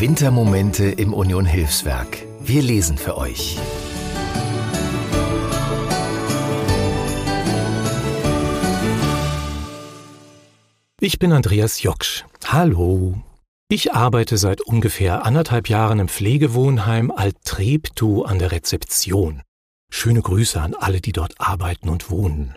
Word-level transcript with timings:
Wintermomente 0.00 0.84
im 0.84 1.12
Union 1.12 1.44
Hilfswerk. 1.44 2.18
Wir 2.38 2.62
lesen 2.62 2.96
für 2.96 3.16
euch. 3.16 3.58
Ich 11.00 11.18
bin 11.18 11.32
Andreas 11.32 11.82
Joksch. 11.82 12.24
Hallo. 12.46 13.20
Ich 13.68 13.92
arbeite 13.92 14.36
seit 14.36 14.60
ungefähr 14.60 15.26
anderthalb 15.26 15.68
Jahren 15.68 15.98
im 15.98 16.06
Pflegewohnheim 16.06 17.10
Alt-Treptow 17.10 18.24
an 18.24 18.38
der 18.38 18.52
Rezeption. 18.52 19.42
Schöne 19.90 20.22
Grüße 20.22 20.60
an 20.60 20.74
alle, 20.74 21.00
die 21.00 21.10
dort 21.10 21.34
arbeiten 21.40 21.88
und 21.88 22.08
wohnen. 22.08 22.54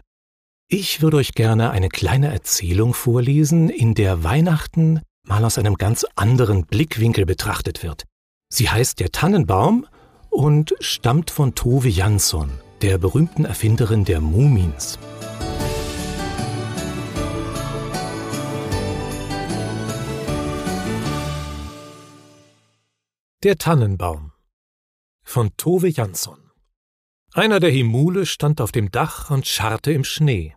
Ich 0.67 1.01
würde 1.01 1.17
euch 1.17 1.33
gerne 1.33 1.71
eine 1.71 1.89
kleine 1.89 2.31
Erzählung 2.31 2.93
vorlesen, 2.93 3.69
in 3.69 3.95
der 3.95 4.23
Weihnachten 4.23 5.01
mal 5.23 5.43
aus 5.45 5.57
einem 5.57 5.75
ganz 5.75 6.05
anderen 6.15 6.65
Blickwinkel 6.65 7.25
betrachtet 7.25 7.83
wird. 7.83 8.03
Sie 8.49 8.69
heißt 8.69 8.99
Der 8.99 9.11
Tannenbaum 9.11 9.87
und 10.29 10.75
stammt 10.79 11.31
von 11.31 11.55
Tove 11.55 11.89
Jansson, 11.89 12.51
der 12.81 12.97
berühmten 12.97 13.45
Erfinderin 13.45 14.05
der 14.05 14.21
Mumins. 14.21 14.99
Der 23.43 23.57
Tannenbaum 23.57 24.33
von 25.23 25.55
Tove 25.57 25.89
Jansson 25.89 26.51
einer 27.33 27.61
der 27.61 27.69
Himule 27.69 28.25
stand 28.25 28.59
auf 28.59 28.73
dem 28.73 28.91
Dach 28.91 29.31
und 29.31 29.47
scharrte 29.47 29.93
im 29.93 30.03
Schnee. 30.03 30.53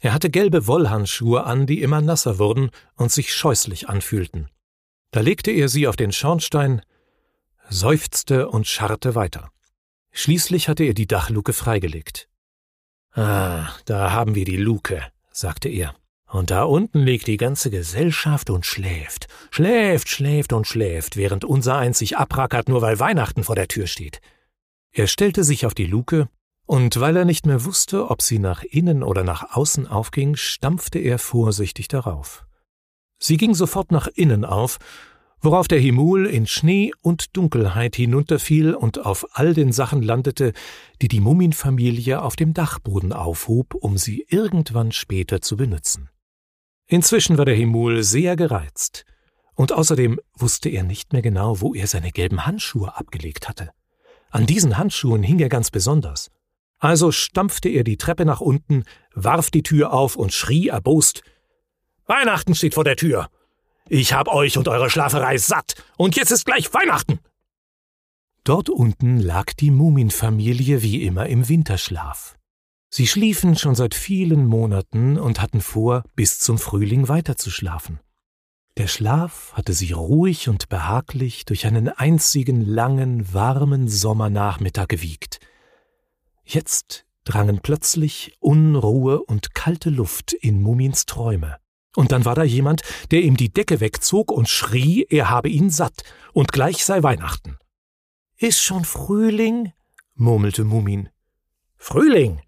Er 0.00 0.12
hatte 0.12 0.30
gelbe 0.30 0.66
Wollhandschuhe 0.66 1.44
an, 1.44 1.66
die 1.66 1.82
immer 1.82 2.00
nasser 2.00 2.38
wurden 2.38 2.70
und 2.94 3.10
sich 3.10 3.34
scheußlich 3.34 3.88
anfühlten. 3.88 4.48
Da 5.10 5.20
legte 5.20 5.50
er 5.50 5.68
sie 5.68 5.88
auf 5.88 5.96
den 5.96 6.12
Schornstein, 6.12 6.82
seufzte 7.68 8.48
und 8.48 8.66
scharrte 8.66 9.14
weiter. 9.14 9.50
Schließlich 10.12 10.68
hatte 10.68 10.84
er 10.84 10.94
die 10.94 11.06
Dachluke 11.06 11.52
freigelegt. 11.52 12.28
Ah, 13.12 13.70
da 13.86 14.12
haben 14.12 14.34
wir 14.34 14.44
die 14.44 14.56
Luke, 14.56 15.02
sagte 15.32 15.68
er. 15.68 15.94
Und 16.30 16.50
da 16.50 16.64
unten 16.64 17.00
liegt 17.00 17.26
die 17.26 17.38
ganze 17.38 17.70
Gesellschaft 17.70 18.50
und 18.50 18.66
schläft, 18.66 19.28
schläft, 19.50 20.08
schläft 20.08 20.52
und 20.52 20.66
schläft, 20.66 21.16
während 21.16 21.44
unser 21.44 21.76
eins 21.76 21.98
sich 21.98 22.18
abrackert, 22.18 22.68
nur 22.68 22.82
weil 22.82 23.00
Weihnachten 23.00 23.44
vor 23.44 23.56
der 23.56 23.66
Tür 23.66 23.86
steht. 23.86 24.20
Er 24.92 25.06
stellte 25.06 25.42
sich 25.42 25.64
auf 25.64 25.74
die 25.74 25.86
Luke, 25.86 26.28
und 26.68 27.00
weil 27.00 27.16
er 27.16 27.24
nicht 27.24 27.46
mehr 27.46 27.64
wusste, 27.64 28.10
ob 28.10 28.20
sie 28.20 28.38
nach 28.38 28.62
innen 28.62 29.02
oder 29.02 29.24
nach 29.24 29.56
außen 29.56 29.86
aufging, 29.86 30.36
stampfte 30.36 30.98
er 30.98 31.18
vorsichtig 31.18 31.88
darauf. 31.88 32.44
Sie 33.18 33.38
ging 33.38 33.54
sofort 33.54 33.90
nach 33.90 34.06
innen 34.06 34.44
auf, 34.44 34.76
worauf 35.40 35.66
der 35.66 35.80
Himul 35.80 36.26
in 36.26 36.46
Schnee 36.46 36.92
und 37.00 37.34
Dunkelheit 37.38 37.96
hinunterfiel 37.96 38.74
und 38.74 38.98
auf 38.98 39.26
all 39.32 39.54
den 39.54 39.72
Sachen 39.72 40.02
landete, 40.02 40.52
die 41.00 41.08
die 41.08 41.20
Muminfamilie 41.20 42.20
auf 42.20 42.36
dem 42.36 42.52
Dachboden 42.52 43.14
aufhob, 43.14 43.74
um 43.74 43.96
sie 43.96 44.26
irgendwann 44.28 44.92
später 44.92 45.40
zu 45.40 45.56
benutzen. 45.56 46.10
Inzwischen 46.86 47.38
war 47.38 47.46
der 47.46 47.56
Himul 47.56 48.02
sehr 48.02 48.36
gereizt, 48.36 49.06
und 49.54 49.72
außerdem 49.72 50.20
wusste 50.34 50.68
er 50.68 50.82
nicht 50.82 51.14
mehr 51.14 51.22
genau, 51.22 51.62
wo 51.62 51.74
er 51.74 51.86
seine 51.86 52.12
gelben 52.12 52.44
Handschuhe 52.44 52.94
abgelegt 52.94 53.48
hatte. 53.48 53.70
An 54.30 54.44
diesen 54.44 54.76
Handschuhen 54.76 55.22
hing 55.22 55.38
er 55.38 55.48
ganz 55.48 55.70
besonders. 55.70 56.30
Also 56.78 57.12
stampfte 57.12 57.68
er 57.68 57.84
die 57.84 57.96
Treppe 57.96 58.24
nach 58.24 58.40
unten, 58.40 58.84
warf 59.12 59.50
die 59.50 59.62
Tür 59.62 59.92
auf 59.92 60.16
und 60.16 60.32
schrie 60.32 60.68
erbost 60.68 61.22
Weihnachten 62.08 62.54
steht 62.54 62.74
vor 62.74 62.84
der 62.84 62.96
Tür. 62.96 63.28
Ich 63.86 64.14
hab 64.14 64.28
euch 64.28 64.56
und 64.56 64.66
eure 64.66 64.88
Schlaferei 64.88 65.36
satt, 65.36 65.74
und 65.98 66.16
jetzt 66.16 66.30
ist 66.30 66.46
gleich 66.46 66.72
Weihnachten. 66.72 67.20
Dort 68.44 68.70
unten 68.70 69.18
lag 69.18 69.52
die 69.52 69.70
Muminfamilie 69.70 70.82
wie 70.82 71.04
immer 71.04 71.26
im 71.26 71.48
Winterschlaf. 71.50 72.36
Sie 72.88 73.06
schliefen 73.06 73.56
schon 73.56 73.74
seit 73.74 73.94
vielen 73.94 74.46
Monaten 74.46 75.18
und 75.18 75.42
hatten 75.42 75.60
vor, 75.60 76.02
bis 76.16 76.38
zum 76.38 76.56
Frühling 76.56 77.08
weiterzuschlafen. 77.08 78.00
Der 78.78 78.86
Schlaf 78.86 79.52
hatte 79.52 79.74
sie 79.74 79.92
ruhig 79.92 80.48
und 80.48 80.70
behaglich 80.70 81.44
durch 81.44 81.66
einen 81.66 81.90
einzigen 81.90 82.64
langen, 82.64 83.34
warmen 83.34 83.86
Sommernachmittag 83.88 84.88
gewiegt. 84.88 85.40
Jetzt 86.50 87.04
drangen 87.24 87.60
plötzlich 87.62 88.34
Unruhe 88.40 89.22
und 89.22 89.54
kalte 89.54 89.90
Luft 89.90 90.32
in 90.32 90.62
Mumins 90.62 91.04
Träume. 91.04 91.58
Und 91.94 92.10
dann 92.10 92.24
war 92.24 92.34
da 92.34 92.42
jemand, 92.42 92.80
der 93.10 93.20
ihm 93.20 93.36
die 93.36 93.52
Decke 93.52 93.80
wegzog 93.80 94.32
und 94.32 94.48
schrie, 94.48 95.06
er 95.10 95.28
habe 95.28 95.50
ihn 95.50 95.68
satt 95.68 96.04
und 96.32 96.50
gleich 96.50 96.86
sei 96.86 97.02
Weihnachten. 97.02 97.58
Ist 98.38 98.62
schon 98.62 98.86
Frühling? 98.86 99.74
murmelte 100.14 100.64
Mumin. 100.64 101.10
Frühling, 101.76 102.40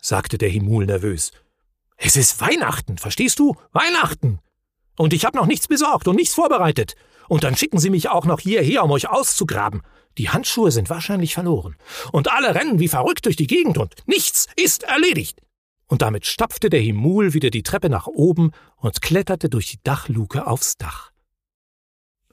sagte 0.00 0.36
der 0.36 0.48
Himul 0.48 0.86
nervös. 0.86 1.30
Es 1.96 2.16
ist 2.16 2.40
Weihnachten, 2.40 2.98
verstehst 2.98 3.38
du? 3.38 3.54
Weihnachten! 3.70 4.40
Und 4.96 5.12
ich 5.12 5.24
habe 5.24 5.36
noch 5.36 5.46
nichts 5.46 5.68
besorgt 5.68 6.08
und 6.08 6.16
nichts 6.16 6.34
vorbereitet. 6.34 6.96
Und 7.28 7.44
dann 7.44 7.56
schicken 7.56 7.78
Sie 7.78 7.90
mich 7.90 8.08
auch 8.08 8.26
noch 8.26 8.40
hierher, 8.40 8.82
um 8.82 8.90
euch 8.90 9.08
auszugraben. 9.08 9.82
Die 10.18 10.30
Handschuhe 10.30 10.70
sind 10.70 10.90
wahrscheinlich 10.90 11.34
verloren. 11.34 11.76
Und 12.12 12.30
alle 12.30 12.54
rennen 12.54 12.78
wie 12.78 12.88
verrückt 12.88 13.26
durch 13.26 13.36
die 13.36 13.46
Gegend 13.46 13.78
und 13.78 13.94
nichts 14.06 14.46
ist 14.56 14.84
erledigt. 14.84 15.40
Und 15.86 16.02
damit 16.02 16.26
stapfte 16.26 16.70
der 16.70 16.80
Himul 16.80 17.34
wieder 17.34 17.50
die 17.50 17.62
Treppe 17.62 17.88
nach 17.88 18.06
oben 18.06 18.52
und 18.76 19.02
kletterte 19.02 19.48
durch 19.48 19.70
die 19.70 19.82
Dachluke 19.82 20.46
aufs 20.46 20.76
Dach. 20.76 21.10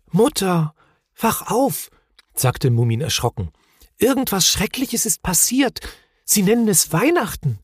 Mutter, 0.09 0.73
wach 1.19 1.49
auf, 1.51 1.89
sagte 2.33 2.69
Mumin 2.69 3.01
erschrocken. 3.01 3.51
Irgendwas 3.97 4.47
Schreckliches 4.47 5.05
ist 5.05 5.21
passiert. 5.21 5.79
Sie 6.25 6.43
nennen 6.43 6.67
es 6.67 6.91
Weihnachten. 6.91 7.59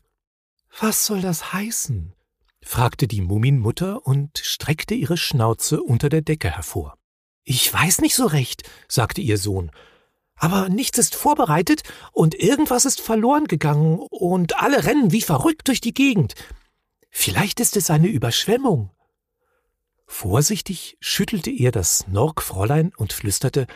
Was 0.80 1.06
soll 1.06 1.22
das 1.22 1.54
heißen? 1.54 2.14
fragte 2.62 3.08
die 3.08 3.22
Muminmutter 3.22 4.06
und 4.06 4.38
streckte 4.38 4.94
ihre 4.94 5.18
Schnauze 5.18 5.82
unter 5.82 6.10
der 6.10 6.22
Decke 6.22 6.52
hervor. 6.52 6.98
Ich 7.44 7.74
weiß 7.74 8.02
nicht 8.02 8.16
so 8.16 8.26
recht, 8.26 8.70
sagte 8.88 9.22
ihr 9.22 9.38
Sohn, 9.38 9.72
aber 10.38 10.70
nichts 10.70 10.98
ist 10.98 11.16
vorbereitet 11.16 11.84
und 12.12 12.36
irgendwas 12.36 12.86
ist 12.86 13.02
verloren 13.02 13.46
gegangen 13.46 14.00
und 14.00 14.58
alle 14.62 14.86
rennen 14.86 15.12
wie 15.12 15.22
verrückt 15.22 15.68
durch 15.68 15.82
die 15.82 15.94
Gegend. 15.94 16.36
Vielleicht 17.10 17.60
ist 17.60 17.76
es 17.76 17.90
eine 17.90 18.08
Überschwemmung. 18.08 18.92
Vorsichtig 20.06 20.98
schüttelte 21.00 21.52
er 21.52 21.72
das 21.72 22.00
Snorkfräulein 22.00 22.94
und 22.96 23.12
flüsterte 23.12 23.68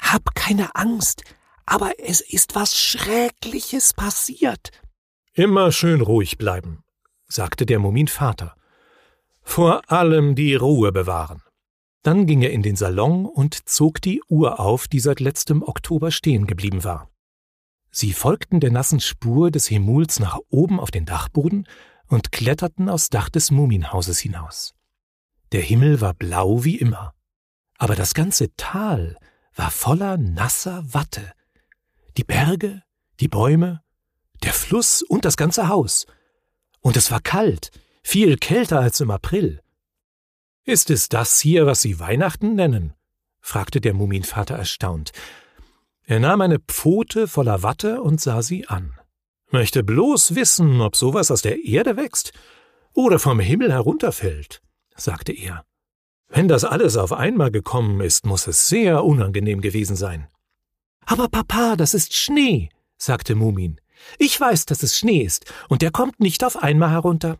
Hab 0.00 0.34
keine 0.34 0.74
Angst, 0.74 1.22
aber 1.64 1.92
es 1.98 2.20
ist 2.20 2.54
was 2.54 2.78
Schreckliches 2.78 3.94
passiert. 3.94 4.72
Immer 5.32 5.72
schön 5.72 6.00
ruhig 6.00 6.36
bleiben, 6.36 6.82
sagte 7.28 7.64
der 7.64 7.78
Muminvater. 7.78 8.56
Vor 9.42 9.90
allem 9.90 10.34
die 10.34 10.54
Ruhe 10.54 10.92
bewahren. 10.92 11.42
Dann 12.02 12.26
ging 12.26 12.42
er 12.42 12.50
in 12.50 12.62
den 12.62 12.76
Salon 12.76 13.26
und 13.26 13.68
zog 13.68 14.00
die 14.00 14.22
Uhr 14.28 14.58
auf, 14.58 14.88
die 14.88 15.00
seit 15.00 15.20
letztem 15.20 15.62
Oktober 15.62 16.10
stehen 16.10 16.46
geblieben 16.46 16.84
war. 16.84 17.10
Sie 17.90 18.12
folgten 18.12 18.60
der 18.60 18.70
nassen 18.70 19.00
Spur 19.00 19.50
des 19.50 19.70
Hemuls 19.70 20.20
nach 20.20 20.38
oben 20.48 20.80
auf 20.80 20.90
den 20.90 21.04
Dachboden 21.04 21.66
und 22.06 22.32
kletterten 22.32 22.88
aufs 22.88 23.10
Dach 23.10 23.28
des 23.28 23.50
Muminhauses 23.50 24.18
hinaus. 24.18 24.74
Der 25.52 25.62
Himmel 25.62 26.00
war 26.00 26.14
blau 26.14 26.64
wie 26.64 26.76
immer, 26.76 27.14
aber 27.78 27.96
das 27.96 28.14
ganze 28.14 28.54
Tal 28.56 29.16
war 29.54 29.70
voller 29.70 30.16
nasser 30.16 30.84
Watte. 30.94 31.32
Die 32.16 32.24
Berge, 32.24 32.82
die 33.18 33.28
Bäume, 33.28 33.82
der 34.42 34.52
Fluss 34.52 35.02
und 35.02 35.24
das 35.24 35.36
ganze 35.36 35.68
Haus– 35.68 36.06
und 36.80 36.96
es 36.96 37.10
war 37.10 37.20
kalt, 37.20 37.70
viel 38.02 38.36
kälter 38.36 38.80
als 38.80 39.00
im 39.00 39.10
April. 39.10 39.60
Ist 40.64 40.90
es 40.90 41.08
das 41.08 41.40
hier, 41.40 41.66
was 41.66 41.82
Sie 41.82 41.98
Weihnachten 41.98 42.54
nennen? 42.54 42.94
fragte 43.40 43.80
der 43.80 43.94
Muminvater 43.94 44.54
erstaunt. 44.54 45.12
Er 46.04 46.20
nahm 46.20 46.40
eine 46.40 46.58
Pfote 46.58 47.28
voller 47.28 47.62
Watte 47.62 48.02
und 48.02 48.20
sah 48.20 48.42
sie 48.42 48.66
an. 48.66 48.98
Möchte 49.50 49.82
bloß 49.82 50.34
wissen, 50.34 50.80
ob 50.80 50.96
sowas 50.96 51.30
aus 51.30 51.42
der 51.42 51.64
Erde 51.64 51.96
wächst 51.96 52.32
oder 52.94 53.18
vom 53.18 53.40
Himmel 53.40 53.72
herunterfällt, 53.72 54.60
sagte 54.96 55.32
er. 55.32 55.64
Wenn 56.28 56.48
das 56.48 56.64
alles 56.64 56.96
auf 56.96 57.12
einmal 57.12 57.50
gekommen 57.50 58.00
ist, 58.00 58.26
muss 58.26 58.46
es 58.46 58.68
sehr 58.68 59.04
unangenehm 59.04 59.60
gewesen 59.60 59.96
sein. 59.96 60.28
Aber 61.06 61.28
Papa, 61.28 61.76
das 61.76 61.94
ist 61.94 62.14
Schnee, 62.14 62.68
sagte 62.96 63.34
Mumin. 63.34 63.80
Ich 64.18 64.40
weiß, 64.40 64.66
dass 64.66 64.82
es 64.82 64.96
Schnee 64.96 65.22
ist, 65.22 65.52
und 65.68 65.82
der 65.82 65.90
kommt 65.90 66.20
nicht 66.20 66.44
auf 66.44 66.62
einmal 66.62 66.90
herunter. 66.90 67.38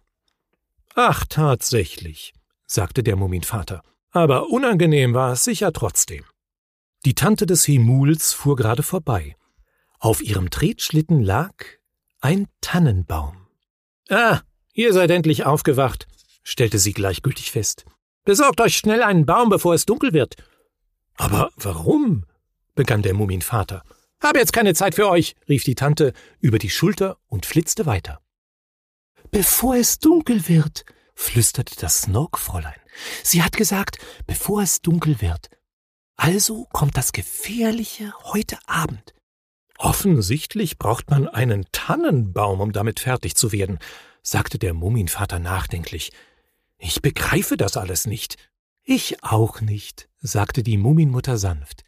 Ach, 0.94 1.24
tatsächlich, 1.28 2.32
sagte 2.70 3.02
der 3.02 3.16
Muminvater. 3.16 3.82
Aber 4.12 4.48
unangenehm 4.48 5.12
war 5.14 5.32
es 5.32 5.44
sicher 5.44 5.72
trotzdem. 5.72 6.24
Die 7.04 7.14
Tante 7.14 7.46
des 7.46 7.64
Himuls 7.64 8.32
fuhr 8.32 8.56
gerade 8.56 8.82
vorbei. 8.82 9.36
Auf 9.98 10.22
ihrem 10.22 10.50
Tretschlitten 10.50 11.20
lag 11.20 11.52
ein 12.20 12.46
Tannenbaum. 12.60 13.46
Ah, 14.08 14.40
ihr 14.72 14.92
seid 14.92 15.10
endlich 15.10 15.44
aufgewacht, 15.46 16.06
stellte 16.42 16.78
sie 16.78 16.92
gleichgültig 16.92 17.50
fest. 17.50 17.84
Besorgt 18.24 18.60
euch 18.60 18.76
schnell 18.76 19.02
einen 19.02 19.26
Baum, 19.26 19.48
bevor 19.48 19.74
es 19.74 19.86
dunkel 19.86 20.12
wird. 20.12 20.36
Aber 21.16 21.50
warum? 21.56 22.24
begann 22.74 23.02
der 23.02 23.14
Muminvater. 23.14 23.82
Habe 24.22 24.38
jetzt 24.38 24.52
keine 24.52 24.74
Zeit 24.74 24.94
für 24.94 25.08
euch, 25.08 25.34
rief 25.48 25.64
die 25.64 25.74
Tante 25.74 26.12
über 26.38 26.58
die 26.58 26.70
Schulter 26.70 27.18
und 27.28 27.46
flitzte 27.46 27.86
weiter. 27.86 28.20
Bevor 29.30 29.76
es 29.76 29.98
dunkel 29.98 30.48
wird, 30.48 30.84
flüsterte 31.20 31.76
das 31.76 32.02
Snorkfräulein. 32.02 32.80
Sie 33.22 33.42
hat 33.42 33.56
gesagt, 33.56 33.98
bevor 34.26 34.62
es 34.62 34.80
dunkel 34.80 35.20
wird. 35.20 35.50
Also 36.16 36.66
kommt 36.72 36.96
das 36.96 37.12
Gefährliche 37.12 38.12
heute 38.24 38.58
Abend. 38.66 39.14
Offensichtlich 39.78 40.78
braucht 40.78 41.10
man 41.10 41.28
einen 41.28 41.66
Tannenbaum, 41.72 42.60
um 42.60 42.72
damit 42.72 43.00
fertig 43.00 43.36
zu 43.36 43.52
werden, 43.52 43.78
sagte 44.22 44.58
der 44.58 44.74
Muminvater 44.74 45.38
nachdenklich. 45.38 46.10
Ich 46.78 47.02
begreife 47.02 47.56
das 47.56 47.76
alles 47.76 48.06
nicht. 48.06 48.36
Ich 48.82 49.22
auch 49.22 49.60
nicht, 49.60 50.08
sagte 50.20 50.62
die 50.62 50.78
Muminmutter 50.78 51.36
sanft. 51.36 51.84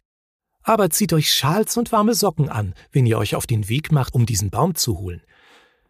Aber 0.61 0.89
zieht 0.91 1.11
euch 1.11 1.33
Schals 1.33 1.75
und 1.75 1.91
warme 1.91 2.13
Socken 2.13 2.49
an, 2.49 2.75
wenn 2.91 3.05
ihr 3.05 3.17
euch 3.17 3.35
auf 3.35 3.47
den 3.47 3.67
Weg 3.67 3.91
macht, 3.91 4.13
um 4.13 4.25
diesen 4.25 4.51
Baum 4.51 4.75
zu 4.75 4.99
holen. 4.99 5.23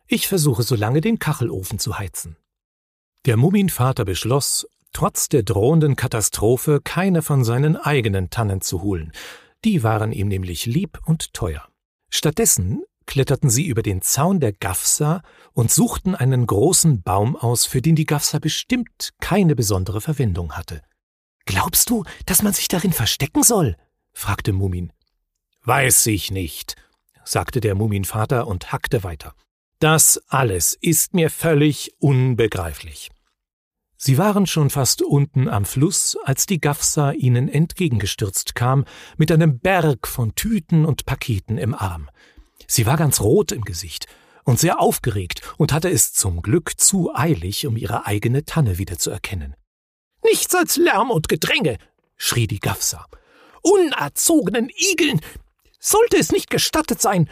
Ich 0.07 0.28
versuche 0.28 0.63
so 0.63 0.75
lange 0.75 1.01
den 1.01 1.19
Kachelofen 1.19 1.78
zu 1.78 2.00
heizen. 2.00 2.38
Der 3.25 3.37
Muminvater 3.37 4.03
beschloss, 4.03 4.67
trotz 4.91 5.29
der 5.29 5.43
drohenden 5.43 5.95
Katastrophe 5.95 6.81
keine 6.83 7.21
von 7.21 7.45
seinen 7.45 7.77
eigenen 7.77 8.29
Tannen 8.29 8.59
zu 8.59 8.81
holen. 8.81 9.13
Die 9.63 9.81
waren 9.81 10.11
ihm 10.11 10.27
nämlich 10.27 10.65
lieb 10.65 10.99
und 11.05 11.33
teuer. 11.33 11.65
Stattdessen 12.09 12.83
kletterten 13.05 13.49
sie 13.49 13.65
über 13.65 13.81
den 13.81 14.01
Zaun 14.01 14.41
der 14.41 14.51
Gafsa 14.51 15.21
und 15.53 15.71
suchten 15.71 16.15
einen 16.15 16.45
großen 16.45 17.01
Baum 17.01 17.37
aus, 17.37 17.65
für 17.65 17.81
den 17.81 17.95
die 17.95 18.05
Gafsa 18.05 18.39
bestimmt 18.39 19.13
keine 19.21 19.55
besondere 19.55 20.01
Verwendung 20.01 20.53
hatte. 20.53 20.81
Glaubst 21.45 21.89
du, 21.89 22.03
dass 22.25 22.43
man 22.43 22.53
sich 22.53 22.67
darin 22.67 22.93
verstecken 22.93 23.43
soll? 23.43 23.77
fragte 24.11 24.51
Mumin. 24.51 24.91
Weiß 25.63 26.05
ich 26.07 26.29
nicht, 26.29 26.75
sagte 27.23 27.61
der 27.61 27.75
Muminvater 27.75 28.47
und 28.47 28.73
hackte 28.73 29.03
weiter. 29.03 29.33
Das 29.79 30.21
alles 30.27 30.77
ist 30.79 31.13
mir 31.13 31.29
völlig 31.29 31.93
unbegreiflich. 31.99 33.12
Sie 34.03 34.17
waren 34.17 34.47
schon 34.47 34.69
fast 34.69 35.01
unten 35.01 35.47
am 35.47 35.63
Fluss, 35.63 36.17
als 36.23 36.45
die 36.45 36.59
Gafsa 36.59 37.11
ihnen 37.11 37.47
entgegengestürzt 37.47 38.53
kam, 38.53 38.83
mit 39.17 39.31
einem 39.31 39.59
Berg 39.59 40.07
von 40.07 40.35
Tüten 40.35 40.85
und 40.85 41.05
Paketen 41.05 41.57
im 41.57 41.73
Arm. 41.73 42.09
Sie 42.67 42.85
war 42.85 42.97
ganz 42.97 43.21
rot 43.21 43.53
im 43.53 43.61
Gesicht 43.63 44.07
und 44.44 44.59
sehr 44.59 44.81
aufgeregt 44.81 45.41
und 45.57 45.71
hatte 45.71 45.89
es 45.89 46.11
zum 46.11 46.41
Glück 46.41 46.73
zu 46.77 47.15
eilig, 47.15 47.65
um 47.65 47.77
ihre 47.77 48.05
eigene 48.05 48.44
Tanne 48.44 48.77
wiederzuerkennen. 48.77 49.55
Nichts 50.23 50.53
als 50.53 50.75
Lärm 50.75 51.09
und 51.09 51.29
Gedränge, 51.29 51.77
schrie 52.17 52.47
die 52.47 52.59
Gafsa 52.59 53.07
unerzogenen 53.63 54.69
Igeln 54.91 55.21
sollte 55.79 56.17
es 56.17 56.31
nicht 56.31 56.49
gestattet 56.49 57.01
sein. 57.01 57.29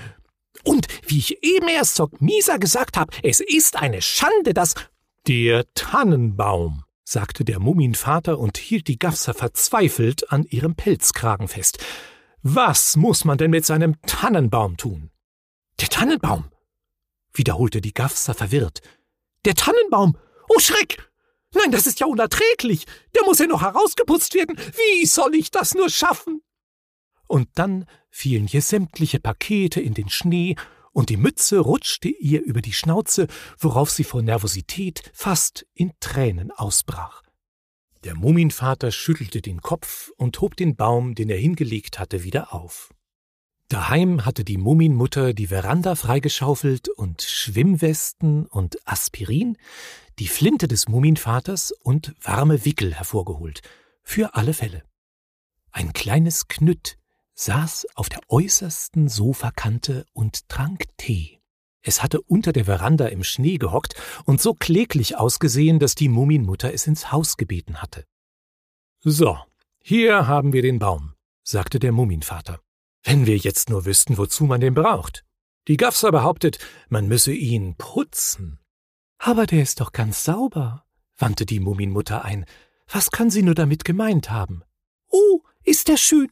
Und 0.63 0.88
wie 1.06 1.19
ich 1.19 1.44
eben 1.44 1.67
erst 1.67 1.95
zur 1.95 2.09
Misa 2.19 2.57
gesagt 2.57 2.97
habe, 2.97 3.15
es 3.24 3.39
ist 3.39 3.75
eine 3.75 4.01
Schande, 4.01 4.53
dass. 4.53 4.74
Der 5.27 5.71
Tannenbaum, 5.75 6.83
sagte 7.03 7.45
der 7.45 7.59
Muminvater 7.59 8.39
und 8.39 8.57
hielt 8.57 8.88
die 8.88 8.97
Gafsa 8.97 9.33
verzweifelt 9.33 10.31
an 10.31 10.45
ihrem 10.45 10.73
Pelzkragen 10.73 11.47
fest. 11.47 11.77
Was 12.41 12.95
muss 12.95 13.23
man 13.23 13.38
denn 13.38 13.51
mit 13.51 13.63
seinem 13.63 14.01
Tannenbaum 14.01 14.77
tun? 14.77 15.12
Der 15.79 15.89
Tannenbaum, 15.89 16.45
wiederholte 17.33 17.81
die 17.81 17.94
Gafsa 17.94 18.33
verwirrt. 18.33 18.81
Der 19.45 19.53
Tannenbaum! 19.53 20.18
Oh 20.50 20.59
Schreck! 20.59 21.07
Nein, 21.53 21.71
das 21.71 21.85
ist 21.85 22.00
ja 22.00 22.07
unerträglich. 22.07 22.85
Der 23.13 23.24
muss 23.24 23.38
ja 23.38 23.45
noch 23.45 23.62
herausgeputzt 23.62 24.33
werden. 24.33 24.57
Wie 24.57 25.06
soll 25.06 25.35
ich 25.35 25.51
das 25.51 25.75
nur 25.75 25.91
schaffen? 25.91 26.41
Und 27.27 27.47
dann 27.56 27.85
fielen 28.09 28.47
hier 28.47 28.63
sämtliche 28.63 29.19
Pakete 29.19 29.81
in 29.81 29.94
den 29.94 30.09
Schnee, 30.09 30.56
und 30.91 31.09
die 31.09 31.17
Mütze 31.17 31.59
rutschte 31.59 32.09
ihr 32.09 32.41
über 32.41 32.61
die 32.61 32.73
Schnauze, 32.73 33.27
worauf 33.57 33.89
sie 33.89 34.03
vor 34.03 34.21
Nervosität 34.21 35.09
fast 35.13 35.65
in 35.73 35.91
Tränen 35.99 36.51
ausbrach. 36.51 37.21
Der 38.03 38.15
Muminvater 38.15 38.91
schüttelte 38.91 39.41
den 39.41 39.61
Kopf 39.61 40.11
und 40.17 40.41
hob 40.41 40.55
den 40.55 40.75
Baum, 40.75 41.13
den 41.13 41.29
er 41.29 41.38
hingelegt 41.38 41.99
hatte, 41.99 42.23
wieder 42.23 42.53
auf. 42.53 42.89
Daheim 43.69 44.25
hatte 44.25 44.43
die 44.43 44.57
Muminmutter 44.57 45.33
die 45.33 45.47
Veranda 45.47 45.95
freigeschaufelt 45.95 46.89
und 46.89 47.21
Schwimmwesten 47.21 48.45
und 48.47 48.77
Aspirin, 48.85 49.57
die 50.19 50.27
Flinte 50.27 50.67
des 50.67 50.89
Muminvaters 50.89 51.71
und 51.71 52.13
warme 52.21 52.65
Wickel 52.65 52.93
hervorgeholt, 52.93 53.61
für 54.03 54.35
alle 54.35 54.53
Fälle. 54.53 54.83
Ein 55.71 55.93
kleines 55.93 56.49
Knütt 56.49 56.97
saß 57.36 57.88
auf 57.95 58.10
der 58.10 58.22
äußersten 58.28 59.07
Sofakante 59.07 60.06
und 60.13 60.48
trank 60.50 60.86
Tee. 60.98 61.42
Es 61.83 62.04
hatte 62.04 62.22
unter 62.22 62.54
der 62.54 62.66
Veranda 62.66 63.07
im 63.07 63.24
Schnee 63.24 63.57
gehockt 63.57 63.95
und 64.25 64.39
so 64.39 64.54
kläglich 64.54 65.18
ausgesehen, 65.18 65.80
dass 65.80 65.95
die 65.95 66.10
Muminmutter 66.10 66.74
es 66.74 66.86
ins 66.86 67.12
Haus 67.12 67.38
gebeten 67.38 67.81
hatte. 67.81 68.06
So, 69.00 69.38
hier 69.81 70.28
haben 70.28 70.54
wir 70.54 70.62
den 70.62 70.78
Baum, 70.78 71.16
sagte 71.44 71.80
der 71.80 71.92
Muminvater. 71.92 72.60
Wenn 73.04 73.25
wir 73.25 73.38
jetzt 73.38 73.69
nur 73.69 73.86
wüssten, 73.86 74.18
wozu 74.18 74.45
man 74.45 74.62
den 74.62 74.75
braucht. 74.75 75.25
Die 75.68 75.77
Gafsa 75.77 76.12
behauptet, 76.12 76.60
man 76.89 77.07
müsse 77.07 77.34
ihn 77.34 77.75
putzen. 77.77 78.60
Aber 79.18 79.48
der 79.48 79.63
ist 79.63 79.80
doch 79.80 79.92
ganz 79.92 80.24
sauber, 80.24 80.86
wandte 81.18 81.48
die 81.48 81.60
Muminmutter 81.60 82.24
ein. 82.24 82.45
Was 82.88 83.10
kann 83.10 83.31
sie 83.31 83.42
nur 83.42 83.56
damit 83.56 83.86
gemeint 83.86 84.30
haben? 84.30 84.63
Oh, 85.07 85.42
ist 85.63 85.88
der 85.88 85.98
schön, 85.98 86.31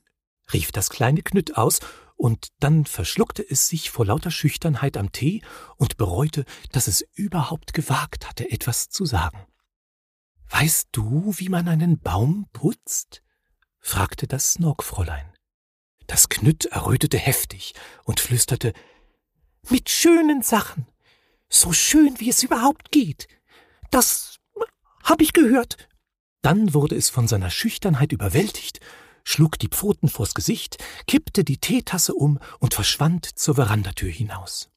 rief 0.54 0.72
das 0.72 0.90
kleine 0.90 1.22
Knütt 1.22 1.58
aus, 1.58 1.80
und 2.16 2.50
dann 2.60 2.86
verschluckte 2.86 3.50
es 3.50 3.70
sich 3.70 3.92
vor 3.92 4.06
lauter 4.06 4.30
Schüchternheit 4.30 4.98
am 4.98 5.14
Tee 5.14 5.42
und 5.78 5.96
bereute, 5.96 6.44
dass 6.74 6.88
es 6.88 7.08
überhaupt 7.14 7.74
gewagt 7.74 8.28
hatte, 8.28 8.52
etwas 8.52 8.90
zu 8.90 9.06
sagen. 9.06 9.48
Weißt 10.50 10.90
du, 10.92 11.34
wie 11.38 11.48
man 11.48 11.70
einen 11.70 12.00
Baum 12.00 12.48
putzt? 12.52 13.24
fragte 13.80 14.28
das 14.28 14.54
Snorkfräulein. 14.54 15.34
Das 16.08 16.28
Knütt 16.28 16.66
errötete 16.66 17.18
heftig 17.18 17.74
und 18.04 18.20
flüsterte 18.20 18.74
Mit 19.70 19.90
schönen 19.90 20.42
Sachen, 20.42 20.88
so 21.48 21.72
schön 21.72 22.20
wie 22.20 22.30
es 22.30 22.44
überhaupt 22.44 22.92
geht. 22.92 23.28
Das 23.92 24.40
hab 25.04 25.22
ich 25.22 25.32
gehört. 25.32 25.88
Dann 26.42 26.74
wurde 26.74 26.96
es 26.96 27.10
von 27.10 27.28
seiner 27.28 27.50
Schüchternheit 27.50 28.12
überwältigt, 28.12 28.80
schlug 29.24 29.60
die 29.60 29.68
Pfoten 29.68 30.10
vors 30.10 30.34
Gesicht, 30.34 30.78
kippte 31.08 31.44
die 31.44 31.58
Teetasse 31.58 32.14
um 32.14 32.40
und 32.60 32.74
verschwand 32.74 33.26
zur 33.26 33.56
Verandatür 33.56 34.12
hinaus. 34.12 34.70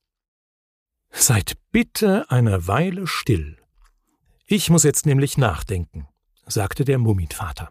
Seid 1.10 1.54
bitte 1.70 2.30
eine 2.30 2.66
Weile 2.66 3.06
still. 3.06 3.58
Ich 4.46 4.70
muss 4.70 4.82
jetzt 4.82 5.06
nämlich 5.06 5.38
nachdenken, 5.38 6.08
sagte 6.46 6.84
der 6.84 6.98
Muminvater. 6.98 7.70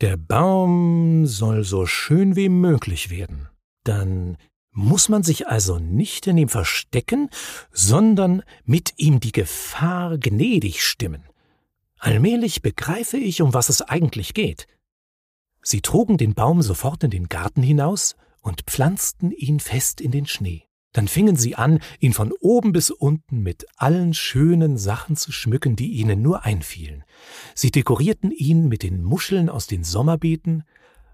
Der 0.00 0.16
Baum 0.16 1.26
soll 1.26 1.64
so 1.64 1.86
schön 1.86 2.36
wie 2.36 2.48
möglich 2.48 3.10
werden. 3.10 3.48
Dann 3.84 4.36
muss 4.70 5.08
man 5.08 5.24
sich 5.24 5.48
also 5.48 5.78
nicht 5.78 6.26
in 6.28 6.38
ihm 6.38 6.48
verstecken, 6.48 7.30
sondern 7.72 8.42
mit 8.64 8.94
ihm 8.96 9.18
die 9.18 9.32
Gefahr 9.32 10.18
gnädig 10.18 10.84
stimmen. 10.84 11.24
Allmählich 11.98 12.62
begreife 12.62 13.16
ich, 13.16 13.42
um 13.42 13.54
was 13.54 13.68
es 13.68 13.82
eigentlich 13.82 14.34
geht. 14.34 14.68
Sie 15.68 15.82
trugen 15.82 16.16
den 16.16 16.32
Baum 16.32 16.62
sofort 16.62 17.04
in 17.04 17.10
den 17.10 17.28
Garten 17.28 17.62
hinaus 17.62 18.16
und 18.40 18.62
pflanzten 18.62 19.32
ihn 19.32 19.60
fest 19.60 20.00
in 20.00 20.10
den 20.10 20.24
Schnee. 20.24 20.64
Dann 20.94 21.08
fingen 21.08 21.36
sie 21.36 21.56
an, 21.56 21.80
ihn 22.00 22.14
von 22.14 22.32
oben 22.40 22.72
bis 22.72 22.88
unten 22.90 23.42
mit 23.42 23.66
allen 23.76 24.14
schönen 24.14 24.78
Sachen 24.78 25.14
zu 25.14 25.30
schmücken, 25.30 25.76
die 25.76 25.90
ihnen 25.92 26.22
nur 26.22 26.46
einfielen. 26.46 27.04
Sie 27.54 27.70
dekorierten 27.70 28.30
ihn 28.30 28.68
mit 28.68 28.82
den 28.82 29.04
Muscheln 29.04 29.50
aus 29.50 29.66
den 29.66 29.84
Sommerbeeten 29.84 30.64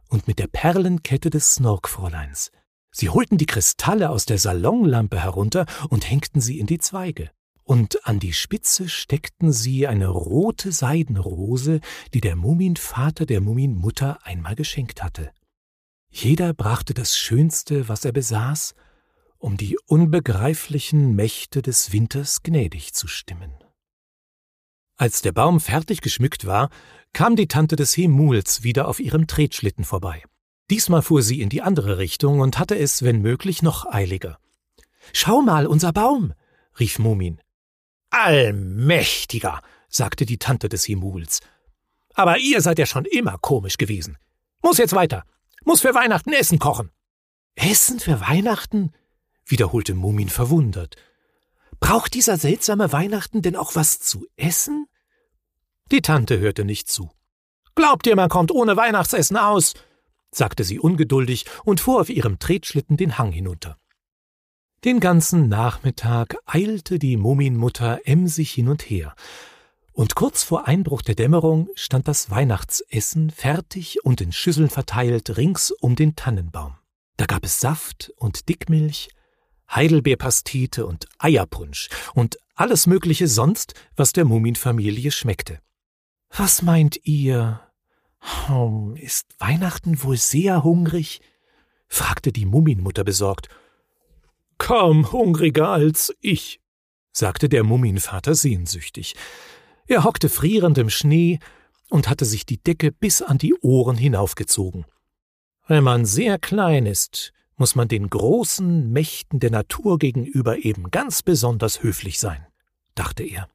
und 0.08 0.28
mit 0.28 0.38
der 0.38 0.46
Perlenkette 0.46 1.30
des 1.30 1.54
Snorkfräuleins. 1.54 2.52
Sie 2.92 3.10
holten 3.10 3.38
die 3.38 3.46
Kristalle 3.46 4.08
aus 4.08 4.24
der 4.24 4.38
Salonlampe 4.38 5.20
herunter 5.20 5.66
und 5.90 6.08
hängten 6.08 6.40
sie 6.40 6.60
in 6.60 6.68
die 6.68 6.78
Zweige. 6.78 7.32
Und 7.64 8.06
an 8.06 8.20
die 8.20 8.34
Spitze 8.34 8.88
steckten 8.88 9.52
sie 9.52 9.86
eine 9.86 10.08
rote 10.08 10.70
Seidenrose, 10.70 11.80
die 12.12 12.20
der 12.20 12.36
Muminvater 12.36 13.24
der 13.24 13.40
Muminmutter 13.40 14.18
einmal 14.24 14.54
geschenkt 14.54 15.02
hatte. 15.02 15.32
Jeder 16.10 16.52
brachte 16.52 16.94
das 16.94 17.16
Schönste, 17.16 17.88
was 17.88 18.04
er 18.04 18.12
besaß, 18.12 18.74
um 19.38 19.56
die 19.56 19.76
unbegreiflichen 19.86 21.16
Mächte 21.16 21.62
des 21.62 21.92
Winters 21.92 22.42
gnädig 22.42 22.94
zu 22.94 23.08
stimmen. 23.08 23.52
Als 24.96 25.22
der 25.22 25.32
Baum 25.32 25.58
fertig 25.58 26.02
geschmückt 26.02 26.46
war, 26.46 26.70
kam 27.12 27.34
die 27.34 27.48
Tante 27.48 27.76
des 27.76 27.96
Hemuls 27.96 28.62
wieder 28.62 28.86
auf 28.86 29.00
ihrem 29.00 29.26
Tretschlitten 29.26 29.84
vorbei. 29.84 30.22
Diesmal 30.70 31.02
fuhr 31.02 31.22
sie 31.22 31.40
in 31.40 31.48
die 31.48 31.62
andere 31.62 31.98
Richtung 31.98 32.40
und 32.40 32.58
hatte 32.58 32.78
es, 32.78 33.02
wenn 33.02 33.20
möglich, 33.20 33.62
noch 33.62 33.86
eiliger. 33.86 34.38
Schau 35.12 35.42
mal, 35.42 35.66
unser 35.66 35.92
Baum, 35.92 36.32
rief 36.78 36.98
Mumin. 36.98 37.40
Allmächtiger, 38.14 39.60
sagte 39.88 40.24
die 40.24 40.38
Tante 40.38 40.68
des 40.68 40.86
Hemuls. 40.86 41.40
Aber 42.14 42.38
ihr 42.38 42.60
seid 42.60 42.78
ja 42.78 42.86
schon 42.86 43.06
immer 43.06 43.38
komisch 43.38 43.76
gewesen. 43.76 44.18
Muss 44.62 44.78
jetzt 44.78 44.94
weiter. 44.94 45.24
Muss 45.64 45.80
für 45.80 45.94
Weihnachten 45.94 46.32
Essen 46.32 46.60
kochen. 46.60 46.90
Essen 47.56 47.98
für 47.98 48.20
Weihnachten? 48.20 48.92
wiederholte 49.46 49.94
Mumin 49.94 50.28
verwundert. 50.28 50.96
Braucht 51.80 52.14
dieser 52.14 52.38
seltsame 52.38 52.92
Weihnachten 52.92 53.42
denn 53.42 53.56
auch 53.56 53.74
was 53.74 53.98
zu 53.98 54.26
essen? 54.36 54.86
Die 55.90 56.00
Tante 56.00 56.38
hörte 56.38 56.64
nicht 56.64 56.88
zu. 56.88 57.10
Glaubt 57.74 58.06
ihr, 58.06 58.16
man 58.16 58.28
kommt 58.28 58.52
ohne 58.52 58.76
Weihnachtsessen 58.76 59.36
aus? 59.36 59.74
sagte 60.30 60.62
sie 60.62 60.78
ungeduldig 60.78 61.46
und 61.64 61.80
fuhr 61.80 62.00
auf 62.00 62.08
ihrem 62.10 62.38
Tretschlitten 62.38 62.96
den 62.96 63.18
Hang 63.18 63.32
hinunter. 63.32 63.76
Den 64.84 65.00
ganzen 65.00 65.48
Nachmittag 65.48 66.36
eilte 66.44 66.98
die 66.98 67.16
Muminmutter 67.16 68.02
emsig 68.04 68.50
hin 68.52 68.68
und 68.68 68.82
her, 68.82 69.14
und 69.92 70.14
kurz 70.14 70.42
vor 70.42 70.66
Einbruch 70.68 71.00
der 71.00 71.14
Dämmerung 71.14 71.70
stand 71.74 72.06
das 72.06 72.28
Weihnachtsessen 72.28 73.30
fertig 73.30 74.04
und 74.04 74.20
in 74.20 74.30
Schüsseln 74.30 74.68
verteilt 74.68 75.38
rings 75.38 75.70
um 75.70 75.96
den 75.96 76.16
Tannenbaum. 76.16 76.74
Da 77.16 77.24
gab 77.24 77.46
es 77.46 77.60
Saft 77.60 78.12
und 78.16 78.50
Dickmilch, 78.50 79.08
Heidelbeerpastete 79.74 80.84
und 80.84 81.06
Eierpunsch 81.18 81.88
und 82.12 82.36
alles 82.54 82.86
Mögliche 82.86 83.26
sonst, 83.26 83.72
was 83.96 84.12
der 84.12 84.26
Muminfamilie 84.26 85.12
schmeckte. 85.12 85.60
Was 86.28 86.60
meint 86.60 87.06
ihr? 87.06 87.58
Oh, 88.50 88.92
ist 88.96 89.28
Weihnachten 89.38 90.02
wohl 90.02 90.18
sehr 90.18 90.62
hungrig? 90.62 91.22
fragte 91.88 92.32
die 92.32 92.44
Muminmutter 92.44 93.04
besorgt. 93.04 93.48
Kaum 94.58 95.12
hungriger 95.12 95.68
als 95.68 96.14
ich, 96.20 96.60
sagte 97.12 97.48
der 97.48 97.64
Muminvater 97.64 98.34
sehnsüchtig. 98.34 99.14
Er 99.86 100.04
hockte 100.04 100.28
frierend 100.28 100.78
im 100.78 100.90
Schnee 100.90 101.38
und 101.90 102.08
hatte 102.08 102.24
sich 102.24 102.46
die 102.46 102.62
Decke 102.62 102.90
bis 102.92 103.22
an 103.22 103.38
die 103.38 103.54
Ohren 103.60 103.96
hinaufgezogen. 103.96 104.86
Wenn 105.66 105.84
man 105.84 106.04
sehr 106.04 106.38
klein 106.38 106.86
ist, 106.86 107.32
muss 107.56 107.74
man 107.74 107.88
den 107.88 108.10
großen 108.10 108.90
Mächten 108.90 109.40
der 109.40 109.50
Natur 109.50 109.98
gegenüber 109.98 110.64
eben 110.64 110.90
ganz 110.90 111.22
besonders 111.22 111.82
höflich 111.82 112.18
sein, 112.18 112.46
dachte 112.94 113.22
er. 113.22 113.48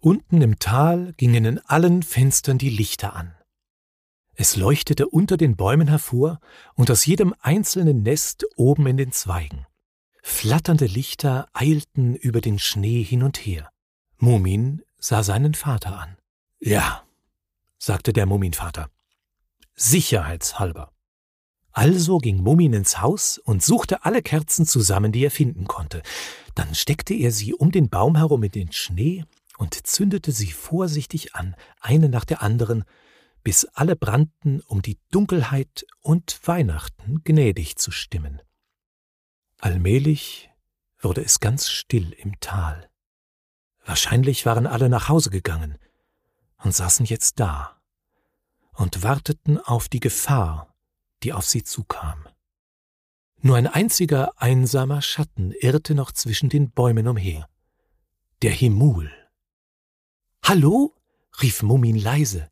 Unten 0.00 0.42
im 0.42 0.58
Tal 0.58 1.14
gingen 1.16 1.44
in 1.44 1.58
allen 1.58 2.02
Fenstern 2.02 2.58
die 2.58 2.70
Lichter 2.70 3.16
an. 3.16 3.34
Es 4.40 4.54
leuchtete 4.54 5.08
unter 5.08 5.36
den 5.36 5.56
Bäumen 5.56 5.88
hervor 5.88 6.38
und 6.76 6.92
aus 6.92 7.04
jedem 7.06 7.34
einzelnen 7.40 8.04
Nest 8.04 8.46
oben 8.54 8.86
in 8.86 8.96
den 8.96 9.10
Zweigen. 9.10 9.66
Flatternde 10.22 10.86
Lichter 10.86 11.48
eilten 11.54 12.14
über 12.14 12.40
den 12.40 12.60
Schnee 12.60 13.02
hin 13.02 13.24
und 13.24 13.36
her. 13.36 13.68
Mumin 14.16 14.82
sah 14.96 15.24
seinen 15.24 15.54
Vater 15.54 15.98
an. 15.98 16.16
Ja, 16.60 17.02
sagte 17.78 18.12
der 18.12 18.26
Muminvater. 18.26 18.90
Sicherheitshalber. 19.74 20.92
Also 21.72 22.18
ging 22.18 22.40
Mumin 22.40 22.74
ins 22.74 23.00
Haus 23.00 23.38
und 23.38 23.64
suchte 23.64 24.04
alle 24.04 24.22
Kerzen 24.22 24.66
zusammen, 24.66 25.10
die 25.10 25.24
er 25.24 25.32
finden 25.32 25.66
konnte. 25.66 26.00
Dann 26.54 26.76
steckte 26.76 27.12
er 27.12 27.32
sie 27.32 27.54
um 27.54 27.72
den 27.72 27.88
Baum 27.88 28.16
herum 28.16 28.44
in 28.44 28.52
den 28.52 28.70
Schnee 28.70 29.24
und 29.56 29.74
zündete 29.84 30.30
sie 30.30 30.52
vorsichtig 30.52 31.34
an, 31.34 31.56
eine 31.80 32.08
nach 32.08 32.24
der 32.24 32.40
anderen, 32.40 32.84
bis 33.48 33.64
alle 33.72 33.96
brannten, 33.96 34.60
um 34.60 34.82
die 34.82 34.98
Dunkelheit 35.10 35.86
und 36.02 36.38
Weihnachten 36.44 37.24
gnädig 37.24 37.76
zu 37.76 37.90
stimmen. 37.90 38.42
Allmählich 39.58 40.50
wurde 41.00 41.24
es 41.24 41.40
ganz 41.40 41.70
still 41.70 42.12
im 42.12 42.38
Tal. 42.40 42.90
Wahrscheinlich 43.86 44.44
waren 44.44 44.66
alle 44.66 44.90
nach 44.90 45.08
Hause 45.08 45.30
gegangen 45.30 45.78
und 46.58 46.74
saßen 46.74 47.06
jetzt 47.06 47.40
da 47.40 47.80
und 48.74 49.02
warteten 49.02 49.56
auf 49.56 49.88
die 49.88 50.00
Gefahr, 50.00 50.74
die 51.22 51.32
auf 51.32 51.46
sie 51.46 51.62
zukam. 51.62 52.28
Nur 53.40 53.56
ein 53.56 53.66
einziger 53.66 54.38
einsamer 54.38 55.00
Schatten 55.00 55.52
irrte 55.52 55.94
noch 55.94 56.12
zwischen 56.12 56.50
den 56.50 56.70
Bäumen 56.70 57.08
umher. 57.08 57.48
Der 58.42 58.52
Himul. 58.52 59.10
Hallo? 60.42 60.94
rief 61.40 61.62
Mumin 61.62 61.96
leise. 61.96 62.50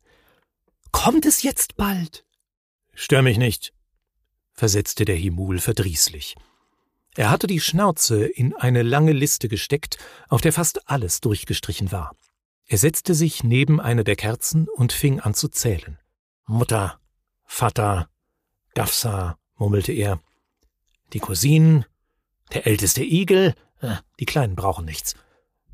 Kommt 0.97 1.27
es 1.27 1.43
jetzt 1.43 1.77
bald? 1.77 2.25
Stör 2.95 3.21
mich 3.21 3.37
nicht, 3.37 3.71
versetzte 4.53 5.05
der 5.05 5.15
Himul 5.15 5.59
verdrießlich. 5.59 6.35
Er 7.15 7.29
hatte 7.29 7.45
die 7.45 7.59
Schnauze 7.59 8.25
in 8.25 8.55
eine 8.55 8.81
lange 8.81 9.11
Liste 9.11 9.47
gesteckt, 9.47 9.99
auf 10.27 10.41
der 10.41 10.53
fast 10.53 10.89
alles 10.89 11.21
durchgestrichen 11.21 11.91
war. 11.91 12.15
Er 12.65 12.79
setzte 12.79 13.13
sich 13.13 13.43
neben 13.43 13.79
eine 13.79 14.03
der 14.03 14.15
Kerzen 14.15 14.67
und 14.67 14.91
fing 14.91 15.19
an 15.19 15.35
zu 15.35 15.49
zählen. 15.49 15.99
Mutter, 16.47 16.99
Vater, 17.45 18.09
Gafsa, 18.73 19.37
murmelte 19.55 19.91
er. 19.91 20.19
Die 21.13 21.19
Cousinen, 21.19 21.85
der 22.53 22.65
älteste 22.65 23.03
Igel, 23.03 23.53
äh, 23.81 23.97
die 24.19 24.25
Kleinen 24.25 24.55
brauchen 24.55 24.85
nichts. 24.85 25.13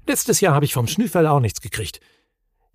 Letztes 0.06 0.42
Jahr 0.42 0.54
habe 0.54 0.66
ich 0.66 0.74
vom 0.74 0.88
Schnüffel 0.88 1.28
auch 1.28 1.40
nichts 1.40 1.62
gekriegt. 1.62 2.02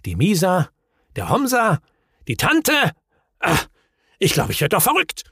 Die 0.06 0.16
Misa, 0.16 0.70
der 1.14 1.28
Homsa, 1.28 1.82
die 2.28 2.36
Tante. 2.36 2.92
Ah, 3.40 3.58
ich 4.18 4.32
glaube, 4.32 4.52
ich 4.52 4.60
werde 4.60 4.76
doch 4.76 4.82
verrückt. 4.82 5.24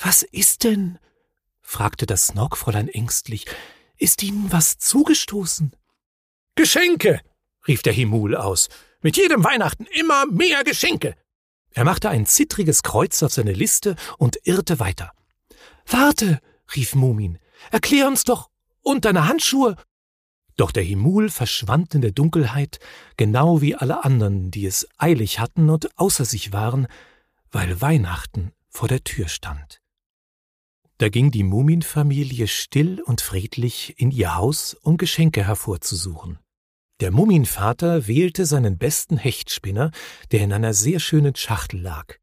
Was 0.00 0.22
ist 0.22 0.64
denn? 0.64 0.98
fragte 1.62 2.06
das 2.06 2.28
Snorkfräulein 2.28 2.88
ängstlich. 2.88 3.46
Ist 3.96 4.22
Ihnen 4.22 4.52
was 4.52 4.78
zugestoßen? 4.78 5.74
Geschenke, 6.56 7.20
rief 7.66 7.82
der 7.82 7.92
Himul 7.92 8.36
aus. 8.36 8.68
Mit 9.00 9.16
jedem 9.16 9.42
Weihnachten 9.44 9.86
immer 9.86 10.26
mehr 10.26 10.62
Geschenke. 10.62 11.14
Er 11.70 11.84
machte 11.84 12.10
ein 12.10 12.26
zittriges 12.26 12.82
Kreuz 12.82 13.22
auf 13.22 13.32
seine 13.32 13.52
Liste 13.52 13.96
und 14.18 14.38
irrte 14.44 14.78
weiter. 14.78 15.12
Warte, 15.86 16.40
rief 16.76 16.94
Mumin, 16.94 17.38
erklär 17.70 18.06
uns 18.06 18.24
doch. 18.24 18.50
Und 18.82 19.04
deine 19.04 19.26
Handschuhe? 19.26 19.76
Doch 20.56 20.70
der 20.70 20.84
Himul 20.84 21.30
verschwand 21.30 21.94
in 21.94 22.00
der 22.00 22.12
Dunkelheit, 22.12 22.78
genau 23.16 23.60
wie 23.60 23.74
alle 23.74 24.04
anderen, 24.04 24.50
die 24.50 24.66
es 24.66 24.88
eilig 24.98 25.40
hatten 25.40 25.68
und 25.68 25.98
außer 25.98 26.24
sich 26.24 26.52
waren, 26.52 26.86
weil 27.50 27.80
Weihnachten 27.80 28.52
vor 28.68 28.88
der 28.88 29.02
Tür 29.02 29.28
stand. 29.28 29.80
Da 30.98 31.08
ging 31.08 31.32
die 31.32 31.42
Muminfamilie 31.42 32.46
still 32.46 33.00
und 33.02 33.20
friedlich 33.20 33.94
in 33.98 34.12
ihr 34.12 34.36
Haus, 34.36 34.74
um 34.74 34.96
Geschenke 34.96 35.44
hervorzusuchen. 35.44 36.38
Der 37.00 37.10
Muminvater 37.10 38.06
wählte 38.06 38.46
seinen 38.46 38.78
besten 38.78 39.16
Hechtspinner, 39.16 39.90
der 40.30 40.40
in 40.42 40.52
einer 40.52 40.72
sehr 40.72 41.00
schönen 41.00 41.34
Schachtel 41.34 41.80
lag. 41.80 42.14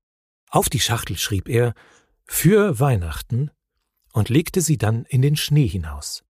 Auf 0.50 0.70
die 0.70 0.80
Schachtel 0.80 1.18
schrieb 1.18 1.50
er 1.50 1.74
für 2.26 2.80
Weihnachten 2.80 3.52
und 4.14 4.30
legte 4.30 4.62
sie 4.62 4.78
dann 4.78 5.04
in 5.06 5.22
den 5.22 5.36
Schnee 5.36 5.68
hinaus. 5.68 6.24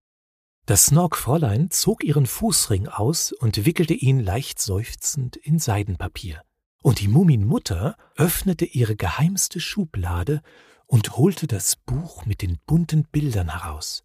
Das 0.66 0.86
Snorkfräulein 0.88 1.72
zog 1.72 2.04
ihren 2.04 2.26
Fußring 2.26 2.88
aus 2.88 3.32
und 3.32 3.66
wickelte 3.66 3.94
ihn 3.94 4.20
leicht 4.20 4.60
seufzend 4.62 5.36
in 5.36 5.60
Seidenpapier. 5.60 6.42
Und 6.84 7.00
die 7.00 7.08
Muminmutter 7.08 7.96
öffnete 8.16 8.66
ihre 8.66 8.96
geheimste 8.96 9.60
Schublade 9.60 10.42
und 10.86 11.18
holte 11.18 11.48
das 11.48 11.76
Buch 11.76 12.26
mit 12.26 12.42
den 12.42 12.58
bunten 12.66 13.06
Bildern 13.06 13.50
heraus, 13.50 14.04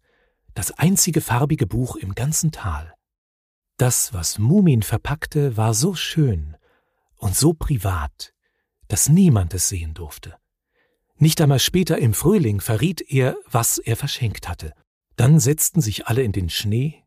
das 0.53 0.71
einzige 0.71 1.21
farbige 1.21 1.67
Buch 1.67 1.95
im 1.95 2.15
ganzen 2.15 2.51
Tal. 2.51 2.93
Das, 3.77 4.13
was 4.13 4.39
Mumin 4.39 4.81
verpackte, 4.81 5.57
war 5.57 5.73
so 5.73 5.93
schön 5.93 6.57
und 7.15 7.35
so 7.35 7.53
privat, 7.53 8.33
dass 8.87 9.09
niemand 9.09 9.53
es 9.53 9.69
sehen 9.69 9.93
durfte. 9.93 10.35
Nicht 11.17 11.41
einmal 11.41 11.59
später 11.59 11.97
im 11.97 12.13
Frühling 12.13 12.61
verriet 12.61 13.01
er, 13.01 13.35
was 13.49 13.77
er 13.79 13.95
verschenkt 13.95 14.47
hatte. 14.47 14.73
Dann 15.17 15.39
setzten 15.39 15.81
sich 15.81 16.07
alle 16.07 16.21
in 16.21 16.31
den 16.31 16.49
Schnee 16.49 17.03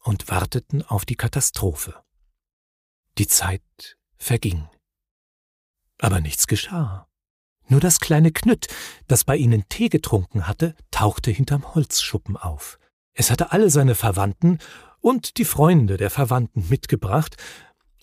und 0.00 0.28
warteten 0.28 0.82
auf 0.82 1.04
die 1.04 1.14
Katastrophe. 1.14 2.02
Die 3.18 3.26
Zeit 3.26 3.98
verging. 4.16 4.68
Aber 5.98 6.20
nichts 6.20 6.46
geschah. 6.46 7.06
Nur 7.68 7.80
das 7.80 8.00
kleine 8.00 8.32
Knütt, 8.32 8.66
das 9.08 9.24
bei 9.24 9.36
ihnen 9.36 9.68
Tee 9.68 9.88
getrunken 9.88 10.48
hatte, 10.48 10.74
tauchte 10.90 11.30
hinterm 11.30 11.74
Holzschuppen 11.74 12.36
auf. 12.36 12.78
Es 13.12 13.30
hatte 13.30 13.52
alle 13.52 13.70
seine 13.70 13.94
Verwandten 13.94 14.58
und 15.00 15.36
die 15.36 15.44
Freunde 15.44 15.96
der 15.96 16.10
Verwandten 16.10 16.68
mitgebracht, 16.68 17.36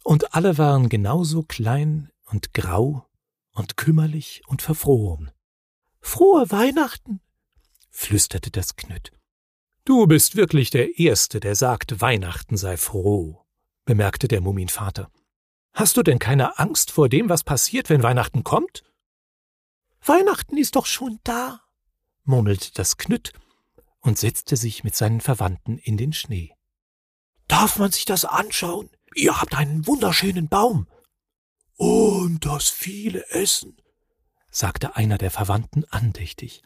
und 0.04 0.34
alle 0.34 0.58
waren 0.58 0.90
genauso 0.90 1.44
klein 1.44 2.12
und 2.26 2.54
grau 2.54 3.08
und 3.52 3.78
kümmerlich 3.78 4.42
und 4.48 4.62
verfroren. 4.62 5.32
Frohe 6.00 6.50
Weihnachten, 6.50 7.22
flüsterte 7.92 8.50
das 8.50 8.76
Knütt. 8.76 9.12
Du 9.92 10.08
bist 10.08 10.38
wirklich 10.38 10.70
der 10.70 11.00
Erste, 11.00 11.42
der 11.42 11.54
sagt, 11.54 12.00
Weihnachten 12.00 12.56
sei 12.56 12.78
froh, 12.78 13.46
bemerkte 13.84 14.30
der 14.30 14.40
Muminvater. 14.40 15.12
Hast 15.74 15.98
du 15.98 16.02
denn 16.02 16.18
keine 16.18 16.58
Angst 16.60 16.92
vor 16.92 17.10
dem, 17.10 17.28
was 17.28 17.44
passiert, 17.44 17.90
wenn 17.90 18.02
Weihnachten 18.02 18.46
kommt? 18.46 18.86
Weihnachten 20.02 20.56
ist 20.56 20.78
doch 20.78 20.86
schon 20.86 21.20
da, 21.26 21.60
murmelte 22.24 22.72
das 22.74 22.96
Knütt 22.96 23.34
und 24.00 24.18
setzte 24.18 24.56
sich 24.56 24.86
mit 24.86 24.96
seinen 24.96 25.20
Verwandten 25.20 25.78
in 25.78 25.98
den 25.98 26.14
Schnee. 26.14 26.54
Darf 27.50 27.78
man 27.78 27.92
sich 27.92 28.06
das 28.06 28.24
anschauen? 28.24 28.90
Ihr 29.14 29.42
habt 29.42 29.58
einen 29.58 29.86
wunderschönen 29.88 30.48
Baum. 30.48 30.88
Und 31.76 32.46
das 32.46 32.70
viele 32.70 33.30
Essen, 33.32 33.76
sagte 34.50 34.96
einer 34.96 35.18
der 35.18 35.32
Verwandten 35.32 35.84
andächtig. 35.90 36.64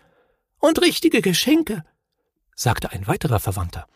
Und 0.60 0.80
richtige 0.80 1.24
Geschenke, 1.24 1.84
sagte 2.56 2.92
ein 2.92 3.06
weiterer 3.08 3.40
Verwandter. 3.40 3.88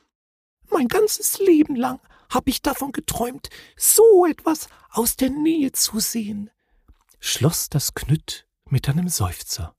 Mein 0.70 0.88
ganzes 0.88 1.40
Leben 1.40 1.76
lang 1.76 2.00
hab 2.30 2.48
ich 2.48 2.62
davon 2.62 2.92
geträumt, 2.92 3.50
so 3.76 4.26
etwas 4.26 4.68
aus 4.92 5.16
der 5.16 5.32
Nähe 5.32 5.72
zu 5.72 6.00
sehen, 6.00 6.52
schloss 7.20 7.70
das 7.70 7.94
Knütt 7.96 8.48
mit 8.70 8.88
einem 8.88 9.10
Seufzer. 9.10 9.76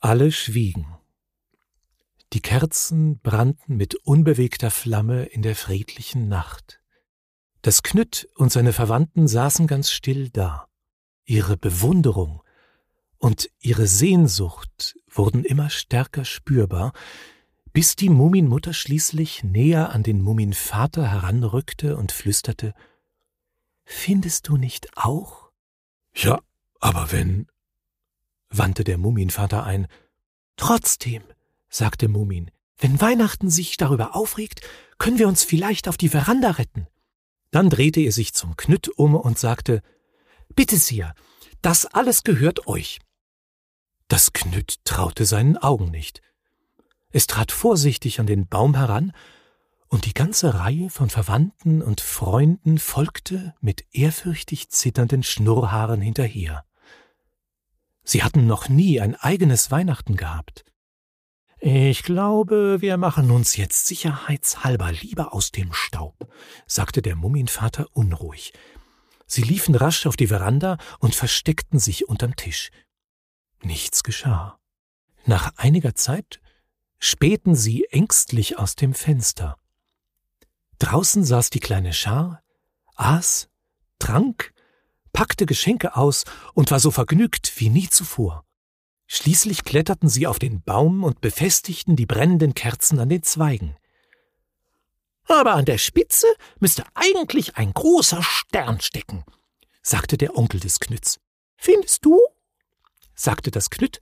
Alle 0.00 0.32
schwiegen. 0.32 0.96
Die 2.32 2.40
Kerzen 2.40 3.20
brannten 3.20 3.76
mit 3.76 3.94
unbewegter 3.94 4.70
Flamme 4.70 5.24
in 5.26 5.42
der 5.42 5.54
friedlichen 5.54 6.28
Nacht. 6.28 6.80
Das 7.62 7.82
Knütt 7.82 8.28
und 8.34 8.52
seine 8.52 8.72
Verwandten 8.72 9.28
saßen 9.28 9.66
ganz 9.66 9.90
still 9.90 10.30
da. 10.30 10.68
Ihre 11.24 11.56
Bewunderung 11.56 12.42
und 13.18 13.50
ihre 13.60 13.86
Sehnsucht 13.86 14.96
wurden 15.08 15.44
immer 15.44 15.70
stärker 15.70 16.24
spürbar, 16.24 16.92
bis 17.72 17.96
die 17.96 18.08
Muminmutter 18.08 18.72
schließlich 18.72 19.44
näher 19.44 19.90
an 19.90 20.02
den 20.02 20.22
Muminvater 20.22 21.10
heranrückte 21.10 21.96
und 21.96 22.12
flüsterte 22.12 22.74
Findest 23.84 24.48
du 24.48 24.56
nicht 24.56 24.96
auch? 24.96 25.50
Ja, 26.14 26.40
aber 26.80 27.12
wenn. 27.12 27.46
wandte 28.48 28.82
der 28.82 28.98
Muminvater 28.98 29.64
ein. 29.64 29.86
Trotzdem, 30.56 31.22
sagte 31.68 32.08
Mumin, 32.08 32.50
wenn 32.78 33.00
Weihnachten 33.00 33.50
sich 33.50 33.76
darüber 33.76 34.16
aufregt, 34.16 34.60
können 34.98 35.18
wir 35.18 35.28
uns 35.28 35.44
vielleicht 35.44 35.88
auf 35.88 35.96
die 35.96 36.08
Veranda 36.08 36.52
retten. 36.52 36.86
Dann 37.50 37.70
drehte 37.70 38.00
er 38.00 38.12
sich 38.12 38.34
zum 38.34 38.56
Knütt 38.56 38.88
um 38.88 39.14
und 39.14 39.38
sagte 39.38 39.82
Bitte 40.54 40.76
sehr, 40.76 41.14
das 41.62 41.86
alles 41.86 42.22
gehört 42.22 42.66
euch. 42.66 42.98
Das 44.08 44.32
Knütt 44.32 44.84
traute 44.84 45.24
seinen 45.24 45.56
Augen 45.56 45.90
nicht. 45.90 46.22
Es 47.10 47.26
trat 47.26 47.50
vorsichtig 47.50 48.20
an 48.20 48.26
den 48.26 48.46
Baum 48.46 48.76
heran, 48.76 49.12
und 49.88 50.04
die 50.04 50.14
ganze 50.14 50.54
Reihe 50.54 50.90
von 50.90 51.10
Verwandten 51.10 51.80
und 51.80 52.00
Freunden 52.00 52.78
folgte 52.78 53.54
mit 53.60 53.84
ehrfürchtig 53.92 54.68
zitternden 54.68 55.22
Schnurrhaaren 55.22 56.00
hinterher. 56.00 56.64
Sie 58.02 58.22
hatten 58.22 58.46
noch 58.46 58.68
nie 58.68 59.00
ein 59.00 59.14
eigenes 59.14 59.70
Weihnachten 59.70 60.16
gehabt. 60.16 60.64
Ich 61.58 62.02
glaube, 62.02 62.80
wir 62.80 62.96
machen 62.96 63.30
uns 63.30 63.56
jetzt 63.56 63.86
sicherheitshalber 63.86 64.92
lieber 64.92 65.32
aus 65.32 65.50
dem 65.50 65.72
Staub, 65.72 66.14
sagte 66.66 67.00
der 67.00 67.16
Mummienvater 67.16 67.86
unruhig. 67.92 68.52
Sie 69.26 69.42
liefen 69.42 69.74
rasch 69.74 70.06
auf 70.06 70.16
die 70.16 70.28
Veranda 70.28 70.78
und 70.98 71.14
versteckten 71.14 71.78
sich 71.78 72.08
unterm 72.08 72.36
Tisch. 72.36 72.70
Nichts 73.62 74.02
geschah. 74.02 74.58
Nach 75.24 75.52
einiger 75.56 75.94
Zeit 75.94 76.40
spähten 76.98 77.54
sie 77.54 77.84
ängstlich 77.90 78.58
aus 78.58 78.76
dem 78.76 78.94
Fenster. 78.94 79.58
Draußen 80.78 81.24
saß 81.24 81.50
die 81.50 81.60
kleine 81.60 81.92
Schar, 81.92 82.42
aß, 82.96 83.48
trank, 83.98 84.52
packte 85.12 85.46
Geschenke 85.46 85.96
aus 85.96 86.24
und 86.54 86.70
war 86.70 86.80
so 86.80 86.90
vergnügt 86.90 87.52
wie 87.56 87.70
nie 87.70 87.88
zuvor. 87.88 88.44
Schließlich 89.06 89.64
kletterten 89.64 90.08
sie 90.08 90.26
auf 90.26 90.38
den 90.38 90.62
Baum 90.62 91.04
und 91.04 91.20
befestigten 91.20 91.96
die 91.96 92.06
brennenden 92.06 92.54
Kerzen 92.54 92.98
an 92.98 93.08
den 93.08 93.22
Zweigen. 93.22 93.76
Aber 95.28 95.54
an 95.54 95.64
der 95.64 95.78
Spitze 95.78 96.26
müsste 96.60 96.84
eigentlich 96.94 97.56
ein 97.56 97.72
großer 97.72 98.22
Stern 98.22 98.80
stecken, 98.80 99.24
sagte 99.82 100.18
der 100.18 100.36
Onkel 100.36 100.60
des 100.60 100.80
Knütts. 100.80 101.18
Findest 101.56 102.04
du? 102.04 102.20
Sagte 103.16 103.50
das 103.50 103.70
Knütt 103.70 104.00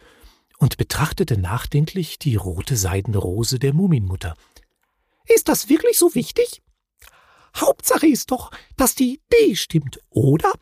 und 0.58 0.76
betrachtete 0.76 1.38
nachdenklich 1.38 2.18
die 2.18 2.36
rote 2.36 2.76
Seidenrose 2.76 3.58
der 3.58 3.72
Muminmutter. 3.72 4.34
Ist 5.26 5.48
das 5.48 5.68
wirklich 5.68 5.98
so 5.98 6.14
wichtig? 6.14 6.62
Hauptsache 7.56 8.06
ist 8.06 8.30
doch, 8.30 8.50
dass 8.76 8.94
die 8.94 9.14
Idee 9.14 9.56
stimmt, 9.56 10.00
oder? 10.10 10.52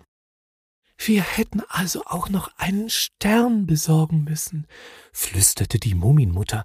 Wir 0.99 1.23
hätten 1.23 1.63
also 1.69 2.05
auch 2.05 2.29
noch 2.29 2.57
einen 2.59 2.91
Stern 2.91 3.67
besorgen 3.67 4.25
müssen, 4.25 4.67
flüsterte 5.13 5.79
die 5.79 5.95
Muminmutter. 5.95 6.65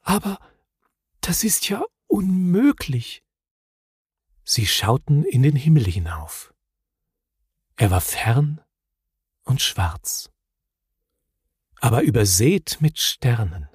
Aber 0.00 0.38
das 1.20 1.44
ist 1.44 1.68
ja 1.68 1.84
unmöglich. 2.06 3.22
Sie 4.44 4.66
schauten 4.66 5.24
in 5.24 5.42
den 5.42 5.56
Himmel 5.56 5.84
hinauf. 5.84 6.54
Er 7.76 7.90
war 7.90 8.00
fern 8.00 8.60
und 9.44 9.60
schwarz, 9.60 10.30
aber 11.80 12.02
übersät 12.02 12.78
mit 12.80 12.98
Sternen, 12.98 13.68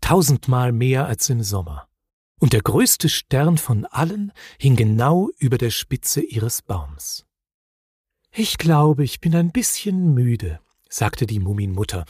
tausendmal 0.00 0.72
mehr 0.72 1.06
als 1.06 1.28
im 1.30 1.42
Sommer 1.42 1.88
und 2.40 2.52
der 2.52 2.62
größte 2.62 3.08
Stern 3.08 3.58
von 3.58 3.84
allen 3.84 4.32
hing 4.58 4.74
genau 4.74 5.28
über 5.38 5.58
der 5.58 5.70
Spitze 5.70 6.20
ihres 6.22 6.62
Baums. 6.62 7.26
Ich 8.32 8.58
glaube, 8.58 9.04
ich 9.04 9.20
bin 9.20 9.34
ein 9.36 9.52
bisschen 9.52 10.14
müde, 10.14 10.60
sagte 10.88 11.26
die 11.26 11.38
Muminmutter, 11.38 12.04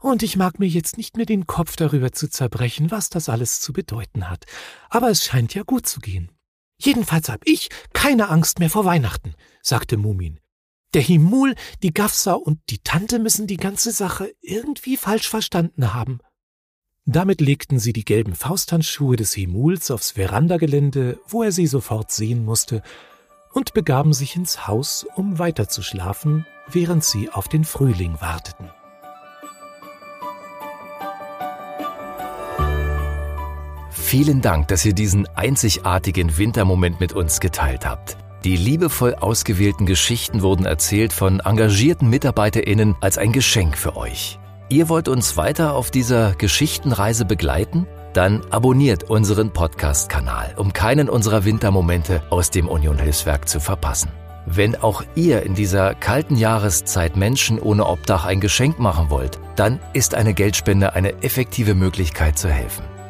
und 0.00 0.22
ich 0.22 0.36
mag 0.36 0.60
mir 0.60 0.68
jetzt 0.68 0.96
nicht 0.96 1.16
mehr 1.16 1.26
den 1.26 1.48
Kopf 1.48 1.74
darüber 1.74 2.12
zu 2.12 2.28
zerbrechen, 2.28 2.92
was 2.92 3.10
das 3.10 3.28
alles 3.28 3.60
zu 3.60 3.72
bedeuten 3.72 4.30
hat, 4.30 4.44
aber 4.88 5.10
es 5.10 5.24
scheint 5.24 5.54
ja 5.54 5.64
gut 5.64 5.86
zu 5.86 5.98
gehen. 6.00 6.30
Jedenfalls 6.80 7.28
hab 7.28 7.40
ich 7.44 7.68
keine 7.92 8.28
Angst 8.28 8.60
mehr 8.60 8.70
vor 8.70 8.84
Weihnachten, 8.84 9.34
sagte 9.60 9.96
Mumin. 9.96 10.38
Der 10.94 11.02
Himul, 11.02 11.54
die 11.82 11.92
Gafsa 11.92 12.32
und 12.32 12.60
die 12.70 12.78
Tante 12.78 13.18
müssen 13.18 13.46
die 13.46 13.58
ganze 13.58 13.92
Sache 13.92 14.32
irgendwie 14.40 14.96
falsch 14.96 15.28
verstanden 15.28 15.92
haben. 15.92 16.20
Damit 17.04 17.40
legten 17.40 17.78
sie 17.78 17.92
die 17.92 18.04
gelben 18.04 18.34
Fausthandschuhe 18.34 19.16
des 19.16 19.34
Himuls 19.34 19.90
aufs 19.90 20.12
Verandagelände, 20.12 21.18
wo 21.26 21.42
er 21.42 21.52
sie 21.52 21.66
sofort 21.66 22.10
sehen 22.10 22.44
musste, 22.44 22.82
und 23.52 23.74
begaben 23.74 24.12
sich 24.12 24.36
ins 24.36 24.66
Haus, 24.66 25.06
um 25.16 25.38
weiterzuschlafen, 25.38 26.46
während 26.70 27.04
sie 27.04 27.30
auf 27.30 27.48
den 27.48 27.64
Frühling 27.64 28.20
warteten. 28.20 28.70
Vielen 33.90 34.40
Dank, 34.40 34.68
dass 34.68 34.86
ihr 34.86 34.94
diesen 34.94 35.26
einzigartigen 35.28 36.38
Wintermoment 36.38 36.98
mit 36.98 37.12
uns 37.12 37.40
geteilt 37.40 37.84
habt. 37.84 38.16
Die 38.44 38.56
liebevoll 38.56 39.14
ausgewählten 39.16 39.84
Geschichten 39.84 40.42
wurden 40.42 40.64
erzählt 40.64 41.12
von 41.12 41.40
engagierten 41.40 42.08
MitarbeiterInnen 42.08 42.94
als 43.00 43.18
ein 43.18 43.32
Geschenk 43.32 43.76
für 43.76 43.96
euch. 43.96 44.38
Ihr 44.68 44.88
wollt 44.88 45.08
uns 45.08 45.36
weiter 45.36 45.74
auf 45.74 45.90
dieser 45.90 46.34
Geschichtenreise 46.34 47.24
begleiten? 47.24 47.86
Dann 48.12 48.42
abonniert 48.50 49.04
unseren 49.04 49.52
Podcast-Kanal, 49.52 50.54
um 50.56 50.72
keinen 50.72 51.08
unserer 51.08 51.44
Wintermomente 51.44 52.22
aus 52.30 52.50
dem 52.50 52.68
Union 52.68 52.98
Hilfswerk 52.98 53.48
zu 53.48 53.60
verpassen. 53.60 54.10
Wenn 54.46 54.76
auch 54.76 55.02
ihr 55.14 55.42
in 55.42 55.54
dieser 55.54 55.94
kalten 55.94 56.36
Jahreszeit 56.36 57.16
Menschen 57.16 57.58
ohne 57.58 57.86
Obdach 57.86 58.24
ein 58.24 58.40
Geschenk 58.40 58.78
machen 58.78 59.10
wollt, 59.10 59.38
dann 59.56 59.78
ist 59.92 60.14
eine 60.14 60.32
Geldspende 60.32 60.94
eine 60.94 61.22
effektive 61.22 61.74
Möglichkeit 61.74 62.38
zu 62.38 62.48
helfen. 62.48 62.84